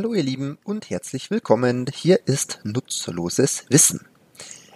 [0.00, 1.84] Hallo ihr Lieben und herzlich willkommen.
[1.92, 4.00] Hier ist nutzloses Wissen.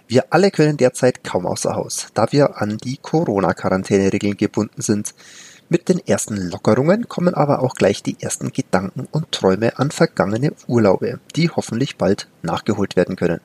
[0.07, 5.15] Wir alle können derzeit kaum außer Haus, da wir an die Corona-Quarantäneregeln gebunden sind.
[5.67, 10.53] Mit den ersten Lockerungen kommen aber auch gleich die ersten Gedanken und Träume an vergangene
[10.67, 13.41] Urlaube, die hoffentlich bald nachgeholt werden können.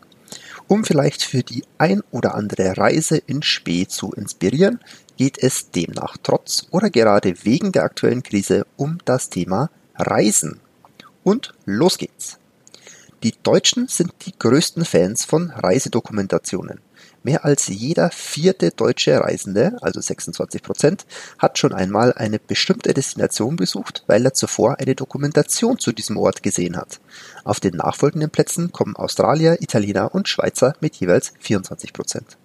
[0.68, 4.80] Um vielleicht für die ein oder andere Reise in Spee zu inspirieren,
[5.16, 10.60] geht es demnach trotz oder gerade wegen der aktuellen Krise um das Thema Reisen.
[11.22, 12.38] Und los geht's!
[13.22, 16.80] Die Deutschen sind die größten Fans von Reisedokumentationen.
[17.22, 21.04] Mehr als jeder vierte deutsche Reisende, also 26 Prozent,
[21.38, 26.42] hat schon einmal eine bestimmte Destination besucht, weil er zuvor eine Dokumentation zu diesem Ort
[26.42, 26.98] gesehen hat.
[27.44, 32.38] Auf den nachfolgenden Plätzen kommen Australier, Italiener und Schweizer mit jeweils 24 Prozent.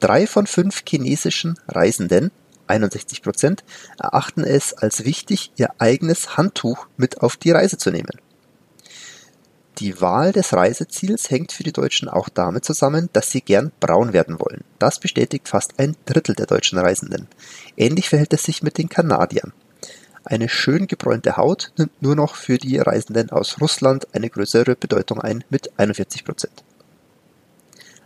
[0.00, 2.32] Drei von fünf chinesischen Reisenden
[2.66, 3.64] 61 Prozent
[3.98, 8.20] erachten es als wichtig, ihr eigenes Handtuch mit auf die Reise zu nehmen.
[9.78, 14.12] Die Wahl des Reiseziels hängt für die Deutschen auch damit zusammen, dass sie gern braun
[14.12, 14.62] werden wollen.
[14.78, 17.26] Das bestätigt fast ein Drittel der deutschen Reisenden.
[17.76, 19.52] Ähnlich verhält es sich mit den Kanadiern.
[20.22, 25.20] Eine schön gebräunte Haut nimmt nur noch für die Reisenden aus Russland eine größere Bedeutung
[25.20, 26.64] ein mit 41 Prozent.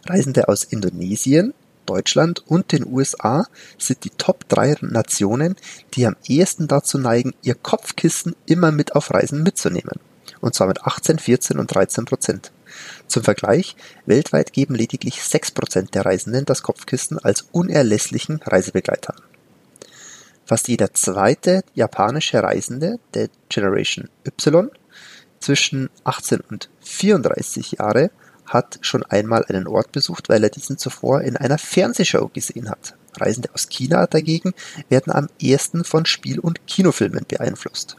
[0.06, 1.52] Reisende aus Indonesien
[1.88, 3.46] Deutschland und den USA
[3.78, 5.56] sind die Top 3 Nationen,
[5.94, 9.98] die am ehesten dazu neigen, ihr Kopfkissen immer mit auf Reisen mitzunehmen.
[10.40, 12.52] Und zwar mit 18, 14 und 13 Prozent.
[13.06, 19.14] Zum Vergleich, weltweit geben lediglich 6 Prozent der Reisenden das Kopfkissen als unerlässlichen Reisebegleiter.
[20.44, 24.70] Fast jeder zweite japanische Reisende der Generation Y
[25.40, 28.10] zwischen 18 und 34 Jahre
[28.48, 32.94] hat schon einmal einen Ort besucht, weil er diesen zuvor in einer Fernsehshow gesehen hat.
[33.16, 34.54] Reisende aus China dagegen
[34.88, 37.96] werden am ehesten von Spiel- und Kinofilmen beeinflusst.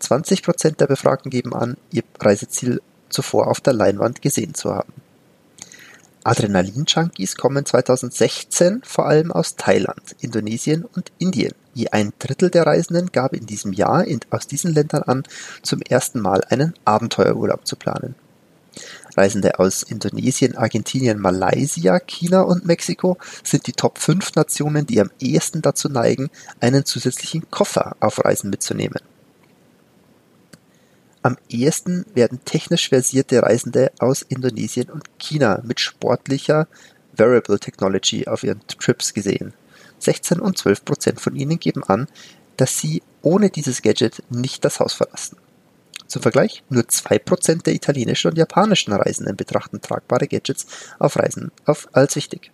[0.00, 4.92] 20 Prozent der Befragten geben an, ihr Reiseziel zuvor auf der Leinwand gesehen zu haben.
[6.24, 11.52] Adrenalin-Junkies kommen 2016 vor allem aus Thailand, Indonesien und Indien.
[11.74, 15.22] Je ein Drittel der Reisenden gab in diesem Jahr in, aus diesen Ländern an,
[15.62, 18.14] zum ersten Mal einen Abenteuerurlaub zu planen.
[19.16, 25.10] Reisende aus Indonesien, Argentinien, Malaysia, China und Mexiko sind die Top 5 Nationen, die am
[25.20, 26.30] ehesten dazu neigen,
[26.60, 29.00] einen zusätzlichen Koffer auf Reisen mitzunehmen.
[31.22, 36.68] Am ehesten werden technisch versierte Reisende aus Indonesien und China mit sportlicher
[37.16, 39.54] Variable Technology auf ihren Trips gesehen.
[40.00, 42.08] 16 und 12 Prozent von ihnen geben an,
[42.58, 45.38] dass sie ohne dieses Gadget nicht das Haus verlassen.
[46.14, 50.64] Zum Vergleich, nur zwei Prozent der italienischen und japanischen Reisenden betrachten tragbare Gadgets
[51.00, 52.52] auf Reisen auf als wichtig.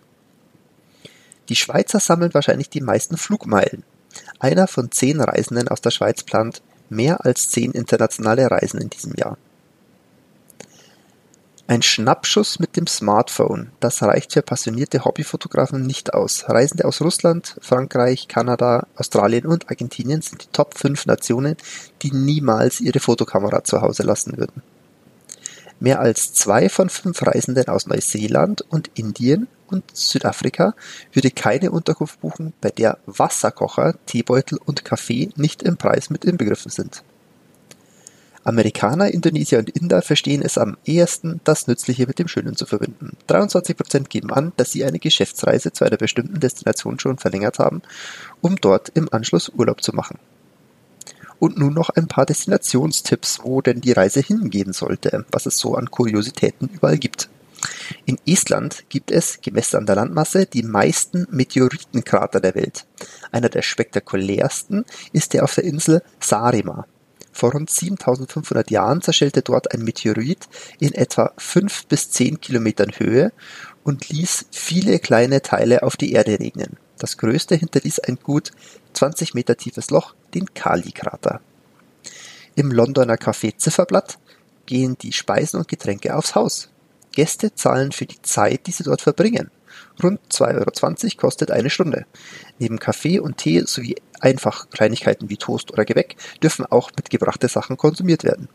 [1.47, 3.83] Die Schweizer sammeln wahrscheinlich die meisten Flugmeilen.
[4.39, 9.13] Einer von zehn Reisenden aus der Schweiz plant mehr als zehn internationale Reisen in diesem
[9.13, 9.37] Jahr.
[11.71, 16.49] Ein Schnappschuss mit dem Smartphone, das reicht für passionierte Hobbyfotografen nicht aus.
[16.49, 21.55] Reisende aus Russland, Frankreich, Kanada, Australien und Argentinien sind die Top 5 Nationen,
[22.01, 24.61] die niemals ihre Fotokamera zu Hause lassen würden.
[25.79, 30.75] Mehr als zwei von fünf Reisenden aus Neuseeland und Indien und Südafrika
[31.13, 36.69] würde keine Unterkunft buchen, bei der Wasserkocher, Teebeutel und Kaffee nicht im Preis mit inbegriffen
[36.69, 37.01] sind.
[38.43, 43.15] Amerikaner, Indonesier und Inder verstehen es am ehesten, das Nützliche mit dem Schönen zu verbinden.
[43.27, 47.81] 23% geben an, dass sie eine Geschäftsreise zu einer bestimmten Destination schon verlängert haben,
[48.41, 50.17] um dort im Anschluss Urlaub zu machen.
[51.39, 55.75] Und nun noch ein paar Destinationstipps, wo denn die Reise hingehen sollte, was es so
[55.75, 57.29] an Kuriositäten überall gibt.
[58.05, 62.85] In Estland gibt es, gemessen an der Landmasse, die meisten Meteoritenkrater der Welt.
[63.31, 66.87] Einer der spektakulärsten ist der auf der Insel Saaremaa.
[67.31, 70.47] Vor rund 7500 Jahren zerschellte dort ein Meteorit
[70.79, 73.31] in etwa fünf bis zehn Kilometern Höhe
[73.83, 76.77] und ließ viele kleine Teile auf die Erde regnen.
[76.97, 78.51] Das größte hinterließ ein gut
[78.93, 81.41] 20 Meter tiefes Loch, den Kali-Krater.
[82.55, 84.19] Im Londoner Café Zifferblatt
[84.65, 86.69] gehen die Speisen und Getränke aufs Haus.
[87.13, 89.49] Gäste zahlen für die Zeit, die sie dort verbringen.
[90.01, 92.05] Rund 2,20 Euro kostet eine Stunde.
[92.59, 97.77] Neben Kaffee und Tee sowie einfach Kleinigkeiten wie Toast oder Gebäck dürfen auch mitgebrachte Sachen
[97.77, 98.47] konsumiert werden.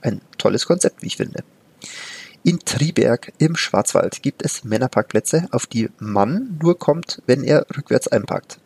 [0.00, 1.44] Ein tolles Konzept, wie ich finde.
[2.42, 8.08] In Triberg im Schwarzwald gibt es Männerparkplätze, auf die man nur kommt, wenn er rückwärts
[8.08, 8.58] einparkt.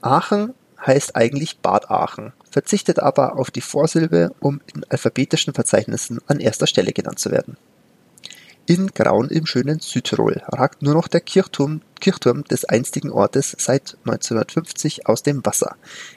[0.00, 6.40] Aachen heißt eigentlich Bad Aachen, verzichtet aber auf die Vorsilbe, um in alphabetischen Verzeichnissen an
[6.40, 7.56] erster Stelle genannt zu werden.
[8.66, 13.96] In Graun im schönen Südtirol ragt nur noch der Kirchturm, Kirchturm des einstigen Ortes seit
[14.04, 15.74] 1950 aus dem Wasser.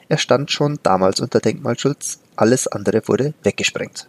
[0.08, 4.06] Er stand schon damals unter Denkmalschutz, alles andere wurde weggesprengt.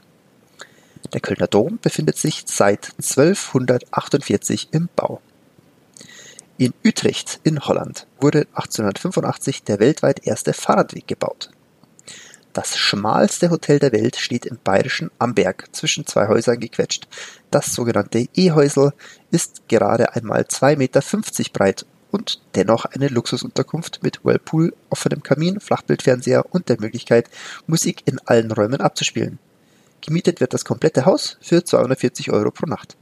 [1.13, 5.19] Der Kölner Dom befindet sich seit 1248 im Bau.
[6.59, 11.49] In Utrecht in Holland wurde 1885 der weltweit erste Fahrradweg gebaut.
[12.57, 17.07] Das schmalste Hotel der Welt steht im bayerischen Amberg zwischen zwei Häusern gequetscht.
[17.51, 18.93] Das sogenannte E-Häusel
[19.29, 21.01] ist gerade einmal 2,50 Meter
[21.53, 27.29] breit und dennoch eine Luxusunterkunft mit Whirlpool, offenem Kamin, Flachbildfernseher und der Möglichkeit,
[27.67, 29.37] Musik in allen Räumen abzuspielen.
[30.01, 32.97] Gemietet wird das komplette Haus für 240 Euro pro Nacht.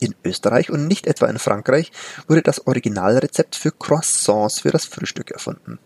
[0.00, 1.92] In Österreich und nicht etwa in Frankreich
[2.26, 5.78] wurde das Originalrezept für Croissants für das Frühstück erfunden.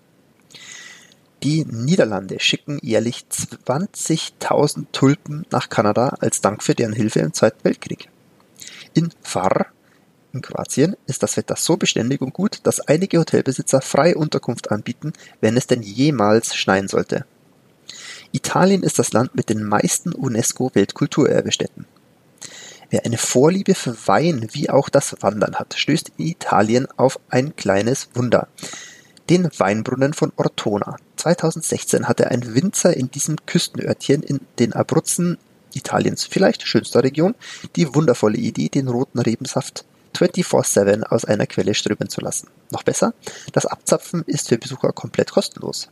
[1.43, 7.63] Die Niederlande schicken jährlich 20.000 Tulpen nach Kanada als Dank für deren Hilfe im Zweiten
[7.63, 8.09] Weltkrieg.
[8.95, 9.67] In Far
[10.33, 15.13] in Kroatien ist das Wetter so beständig und gut, dass einige Hotelbesitzer freie Unterkunft anbieten,
[15.41, 17.25] wenn es denn jemals schneien sollte.
[18.33, 21.87] Italien ist das Land mit den meisten UNESCO-Weltkulturerbestätten.
[22.91, 27.57] Wer eine Vorliebe für Wein wie auch das Wandern hat, stößt in Italien auf ein
[27.57, 28.49] kleines Wunder.
[29.29, 30.97] Den Weinbrunnen von Ortona.
[31.17, 35.39] 2016 hatte ein Winzer in diesem Küstenörtchen in den Abruzzen
[35.75, 37.35] Italiens, vielleicht schönster Region,
[37.75, 39.85] die wundervolle Idee, den roten Rebensaft
[40.17, 42.49] 24-7 aus einer Quelle strömen zu lassen.
[42.71, 43.15] Noch besser,
[43.53, 45.89] das Abzapfen ist für Besucher komplett kostenlos.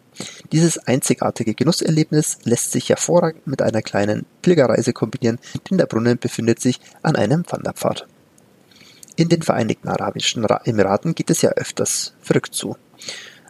[0.52, 5.38] Dieses einzigartige Genusserlebnis lässt sich hervorragend mit einer kleinen Pilgerreise kombinieren,
[5.68, 8.06] denn der Brunnen befindet sich an einem Wanderpfad.
[9.16, 12.76] In den Vereinigten Arabischen Emiraten geht es ja öfters verrückt zu.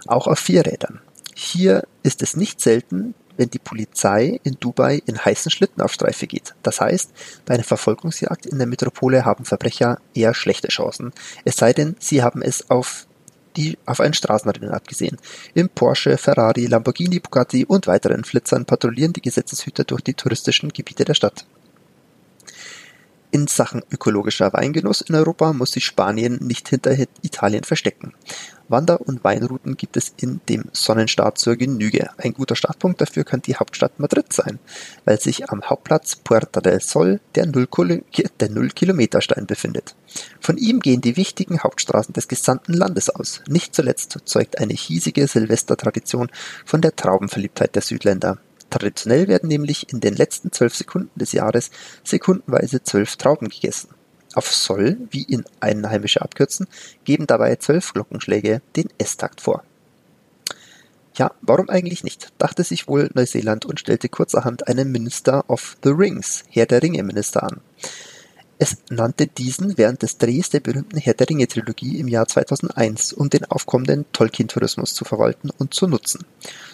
[0.06, 1.00] Auch auf Vierrädern.
[1.34, 6.26] Hier ist es nicht selten, wenn die Polizei in Dubai in heißen Schlitten auf Streife
[6.26, 6.54] geht.
[6.62, 7.12] Das heißt,
[7.46, 11.12] bei einer Verfolgungsjagd in der Metropole haben Verbrecher eher schlechte Chancen.
[11.44, 13.06] Es sei denn, sie haben es auf
[13.56, 15.16] die auf ein Straßenrennen abgesehen.
[15.54, 21.04] Im Porsche, Ferrari, Lamborghini, Bugatti und weiteren Flitzern patrouillieren die Gesetzeshüter durch die touristischen Gebiete
[21.04, 21.46] der Stadt.
[23.34, 28.14] In Sachen ökologischer Weingenuss in Europa muss sich Spanien nicht hinter Italien verstecken.
[28.68, 32.10] Wander- und Weinrouten gibt es in dem Sonnenstaat zur Genüge.
[32.16, 34.60] Ein guter Startpunkt dafür kann die Hauptstadt Madrid sein,
[35.04, 39.96] weil sich am Hauptplatz Puerta del Sol der Null-Kilometer-Stein befindet.
[40.38, 43.42] Von ihm gehen die wichtigen Hauptstraßen des gesamten Landes aus.
[43.48, 46.30] Nicht zuletzt zeugt eine hiesige Silvestertradition
[46.64, 48.38] von der Traubenverliebtheit der Südländer.
[48.74, 51.70] Traditionell werden nämlich in den letzten zwölf Sekunden des Jahres
[52.02, 53.90] sekundenweise zwölf Trauben gegessen.
[54.34, 56.66] Auf Soll, wie ihn Einheimische abkürzen,
[57.04, 59.62] geben dabei zwölf Glockenschläge den S-Takt vor.
[61.16, 62.32] Ja, warum eigentlich nicht?
[62.38, 67.04] dachte sich wohl Neuseeland und stellte kurzerhand einen Minister of the Rings, Herr der Ringe
[67.04, 67.60] Minister an.
[68.58, 73.12] Es nannte diesen während des Drehs der berühmten Herr der Ringe Trilogie im Jahr 2001,
[73.12, 76.24] um den aufkommenden Tolkien-Tourismus zu verwalten und zu nutzen.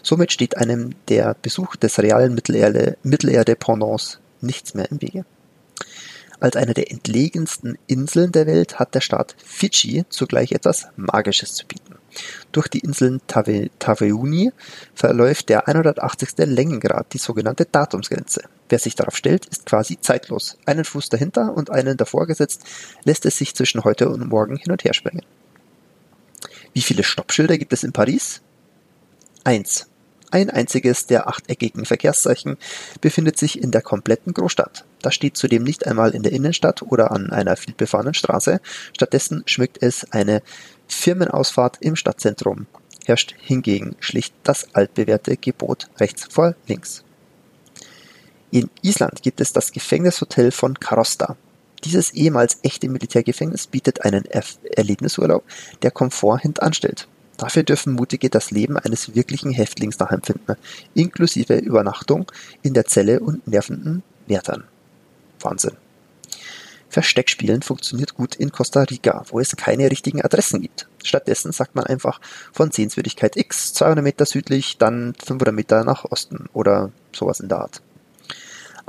[0.03, 5.25] Somit steht einem der Besuch des realen Mittelerde-Pendants nichts mehr im Wege.
[6.41, 11.67] Als eine der entlegensten Inseln der Welt hat der Staat Fidschi zugleich etwas Magisches zu
[11.67, 11.97] bieten.
[12.51, 14.51] Durch die Inseln Taveuni
[14.95, 16.31] verläuft der 180.
[16.39, 18.43] Längengrad, die sogenannte Datumsgrenze.
[18.69, 20.57] Wer sich darauf stellt, ist quasi zeitlos.
[20.65, 22.63] Einen Fuß dahinter und einen davor gesetzt,
[23.05, 25.25] lässt es sich zwischen heute und morgen hin und her springen.
[26.73, 28.41] Wie viele Stoppschilder gibt es in Paris?
[29.45, 29.90] Eins.
[30.33, 32.57] Ein einziges der achteckigen Verkehrszeichen
[33.01, 34.85] befindet sich in der kompletten Großstadt.
[35.03, 38.61] Das steht zudem nicht einmal in der Innenstadt oder an einer vielbefahrenen Straße.
[38.93, 40.43] Stattdessen schmückt es eine
[40.87, 42.67] Firmenausfahrt im Stadtzentrum.
[43.05, 47.03] Herrscht hingegen schlicht das altbewährte Gebot rechts vor links.
[48.53, 51.37] In Island gibt es das Gefängnishotel von Karosta.
[51.85, 55.45] Dieses ehemals echte Militärgefängnis bietet einen Erlebnisurlaub,
[55.83, 57.09] der Komfort hintanstellt.
[57.41, 60.57] Dafür dürfen Mutige das Leben eines wirklichen Häftlings nachempfinden,
[60.93, 62.31] inklusive Übernachtung
[62.61, 64.65] in der Zelle und nervenden Wärtern.
[65.41, 65.73] Wahnsinn.
[66.91, 70.87] Versteckspielen funktioniert gut in Costa Rica, wo es keine richtigen Adressen gibt.
[71.03, 72.21] Stattdessen sagt man einfach
[72.53, 77.61] von Sehenswürdigkeit X 200 Meter südlich, dann 500 Meter nach Osten oder sowas in der
[77.61, 77.81] Art.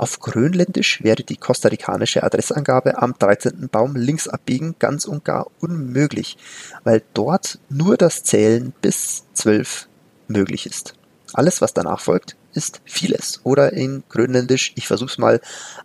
[0.02, 3.68] Auf Grönländisch wäre die kostarikanische Adressangabe am 13.
[3.68, 6.36] Baum links abbiegen ganz und gar unmöglich,
[6.82, 9.86] weil dort nur das Zählen bis 12
[10.26, 10.94] möglich ist.
[11.34, 13.42] Alles, was danach folgt, ist vieles.
[13.44, 15.40] Oder in Grönländisch, ich versuch's mal,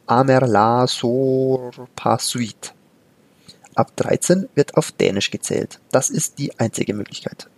[0.08, 2.74] Amer la sor pasuit.
[3.76, 5.80] Ab 13 wird auf Dänisch gezählt.
[5.92, 7.50] Das ist die einzige Möglichkeit.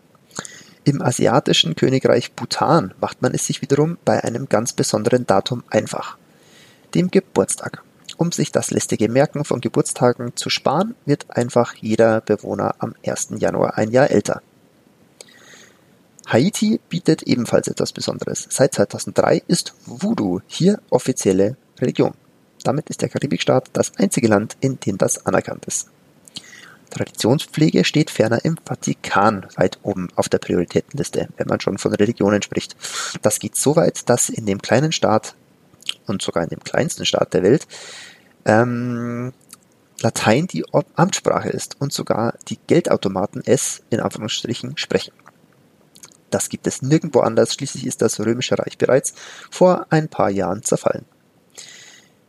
[0.84, 6.19] Im asiatischen Königreich Bhutan macht man es sich wiederum bei einem ganz besonderen Datum einfach
[6.96, 7.84] dem Geburtstag.
[8.18, 13.30] Um sich das lästige Merken von Geburtstagen zu sparen, wird einfach jeder Bewohner am 1.
[13.38, 14.42] Januar ein Jahr älter.
[16.28, 18.46] Haiti bietet ebenfalls etwas Besonderes.
[18.50, 22.14] Seit 2003 ist Voodoo hier offizielle Religion.
[22.64, 25.90] Damit ist der Karibikstaat das einzige Land, in dem das anerkannt ist.
[26.90, 32.42] Traditionspflege steht ferner im Vatikan weit oben auf der Prioritätenliste, wenn man schon von Religionen
[32.42, 32.76] spricht.
[33.22, 35.36] Das geht so weit, dass in dem kleinen Staat
[36.08, 37.68] und sogar in dem kleinsten Staat der Welt
[38.46, 39.34] ähm,
[40.02, 40.66] Latein die
[40.96, 45.14] Amtssprache ist und sogar die Geldautomaten es in Anführungsstrichen sprechen.
[46.30, 49.14] Das gibt es nirgendwo anders, schließlich ist das Römische Reich bereits
[49.50, 51.06] vor ein paar Jahren zerfallen.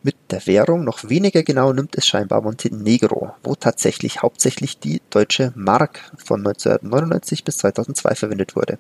[0.03, 5.53] Mit der Währung noch weniger genau nimmt es scheinbar Montenegro, wo tatsächlich hauptsächlich die deutsche
[5.55, 8.79] Mark von 1999 bis 2002 verwendet wurde.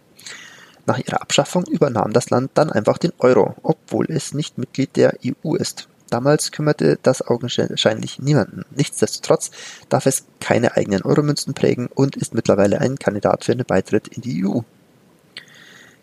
[0.87, 5.15] Nach ihrer Abschaffung übernahm das Land dann einfach den Euro, obwohl es nicht Mitglied der
[5.25, 5.89] EU ist.
[6.11, 8.65] Damals kümmerte das augenscheinlich niemanden.
[8.75, 9.53] Nichtsdestotrotz
[9.89, 14.23] darf es keine eigenen Euromünzen prägen und ist mittlerweile ein Kandidat für einen Beitritt in
[14.23, 14.61] die EU.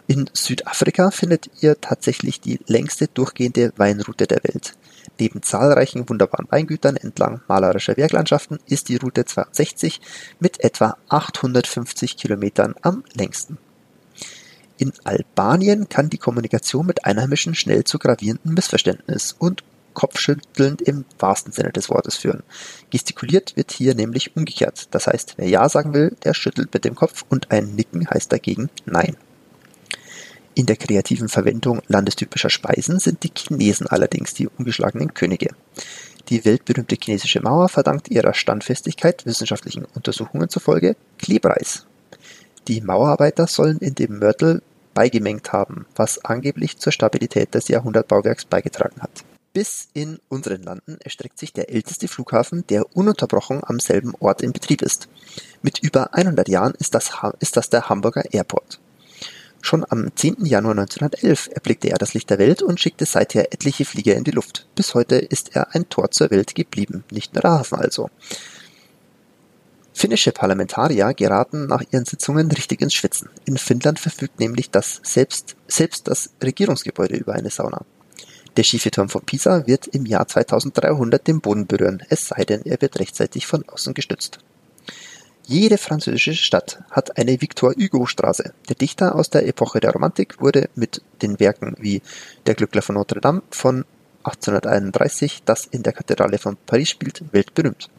[0.07, 4.73] In Südafrika findet ihr tatsächlich die längste durchgehende Weinroute der Welt.
[5.19, 9.99] Neben zahlreichen wunderbaren Weingütern entlang malerischer Berglandschaften ist die Route 62
[10.39, 13.57] mit etwa 850 Kilometern am längsten.
[14.77, 21.51] In Albanien kann die Kommunikation mit Einheimischen schnell zu gravierenden Missverständnissen und kopfschüttelnd im wahrsten
[21.51, 22.43] Sinne des Wortes führen.
[22.91, 24.89] Gestikuliert wird hier nämlich umgekehrt.
[24.91, 28.31] Das heißt, wer Ja sagen will, der schüttelt mit dem Kopf und ein Nicken heißt
[28.31, 29.17] dagegen Nein.
[30.53, 35.55] In der kreativen Verwendung landestypischer Speisen sind die Chinesen allerdings die ungeschlagenen Könige.
[36.29, 41.87] Die weltberühmte chinesische Mauer verdankt ihrer Standfestigkeit wissenschaftlichen Untersuchungen zufolge Klebreis.
[42.67, 44.61] Die Mauerarbeiter sollen in dem Mörtel
[44.97, 49.11] beigemengt haben, was angeblich zur Stabilität des Jahrhundertbauwerks beigetragen hat.
[49.53, 54.53] Bis in unseren Landen erstreckt sich der älteste Flughafen, der ununterbrochen am selben Ort in
[54.53, 55.07] Betrieb ist.
[55.61, 58.79] Mit über 100 Jahren ist das, ist das der Hamburger Airport.
[59.61, 60.45] Schon am 10.
[60.45, 64.31] Januar 1911 erblickte er das Licht der Welt und schickte seither etliche Flieger in die
[64.31, 64.65] Luft.
[64.73, 68.09] Bis heute ist er ein Tor zur Welt geblieben, nicht nur der Hafen also.
[69.97, 73.29] Finnische Parlamentarier geraten nach ihren Sitzungen richtig ins Schwitzen.
[73.45, 77.81] In Finnland verfügt nämlich das selbst, selbst das Regierungsgebäude über eine Sauna.
[78.57, 82.61] Der schiefe Turm von Pisa wird im Jahr 2300 den Boden berühren, es sei denn,
[82.63, 84.37] er wird rechtzeitig von außen gestützt.
[85.47, 88.53] Jede französische Stadt hat eine Victor-Hugo-Straße.
[88.69, 92.03] Der Dichter aus der Epoche der Romantik wurde mit den Werken wie
[92.45, 93.83] Der Glückler von Notre Dame von
[94.25, 97.89] 1831, das in der Kathedrale von Paris spielt, weltberühmt.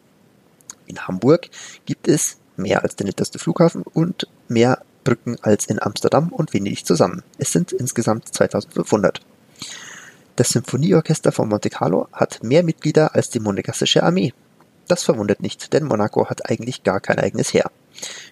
[0.89, 1.49] In Hamburg
[1.85, 6.85] gibt es mehr als den nettesten Flughafen und mehr Brücken als in Amsterdam und Venedig
[6.85, 7.23] zusammen.
[7.37, 9.21] Es sind insgesamt 2500.
[10.35, 14.33] Das Symphonieorchester von Monte Carlo hat mehr Mitglieder als die monegassische Armee.
[14.87, 17.69] Das verwundert nicht, denn Monaco hat eigentlich gar kein eigenes Heer.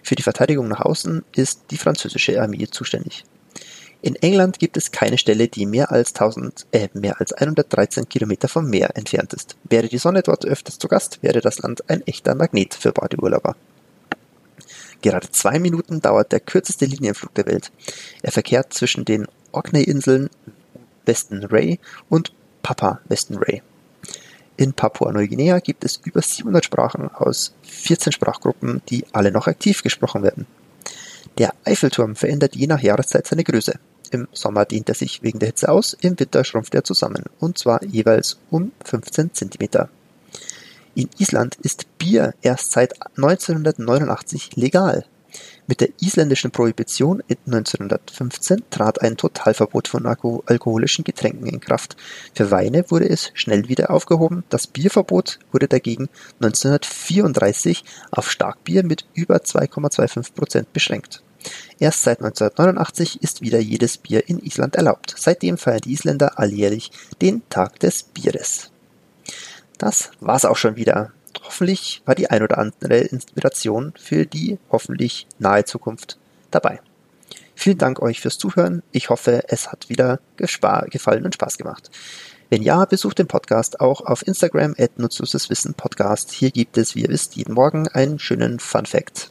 [0.02, 3.24] Für die Verteidigung nach außen ist die französische Armee zuständig.
[4.00, 8.46] In England gibt es keine Stelle, die mehr als 1000, äh, mehr als 113 Kilometer
[8.46, 9.56] vom Meer entfernt ist.
[9.64, 13.56] Wäre die Sonne dort öfters zu Gast, wäre das Land ein echter Magnet für Badeurlauber.
[15.02, 17.72] Gerade zwei Minuten dauert der kürzeste Linienflug der Welt.
[18.22, 20.30] Er verkehrt zwischen den Orkney-Inseln
[21.04, 23.62] Weston Ray und Papa Weston Ray.
[24.56, 30.22] In Papua-Neuguinea gibt es über 700 Sprachen aus 14 Sprachgruppen, die alle noch aktiv gesprochen
[30.22, 30.46] werden.
[31.38, 33.78] Der Eiffelturm verändert je nach Jahreszeit seine Größe.
[34.10, 37.58] Im Sommer dehnt er sich wegen der Hitze aus, im Winter schrumpft er zusammen, und
[37.58, 39.86] zwar jeweils um 15 cm.
[40.96, 45.04] In Island ist Bier erst seit 1989 legal.
[45.68, 51.96] Mit der isländischen Prohibition 1915 trat ein Totalverbot von alkoholischen Getränken in Kraft.
[52.34, 56.08] Für Weine wurde es schnell wieder aufgehoben, das Bierverbot wurde dagegen
[56.40, 61.22] 1934 auf Starkbier mit über 2,25 Prozent beschränkt.
[61.78, 65.14] Erst seit 1989 ist wieder jedes Bier in Island erlaubt.
[65.16, 66.90] Seitdem feiern die Isländer alljährlich
[67.20, 68.70] den Tag des Bieres.
[69.78, 71.12] Das war's auch schon wieder.
[71.44, 76.18] Hoffentlich war die ein oder andere Inspiration für die hoffentlich nahe Zukunft
[76.50, 76.80] dabei.
[77.54, 78.82] Vielen Dank euch fürs Zuhören.
[78.92, 81.90] Ich hoffe, es hat wieder gefallen und Spaß gemacht.
[82.50, 85.48] Wenn ja, besucht den Podcast auch auf Instagram at nutzloses.
[86.30, 89.30] Hier gibt es, wie ihr wisst, jeden Morgen einen schönen Fun Fact.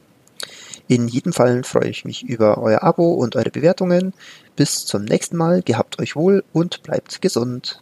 [0.90, 4.14] In jedem Fall freue ich mich über euer Abo und eure Bewertungen.
[4.56, 7.82] Bis zum nächsten Mal, gehabt euch wohl und bleibt gesund.